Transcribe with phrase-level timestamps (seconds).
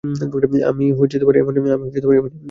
[0.69, 2.29] আমি এমন কিছুই বলিনি।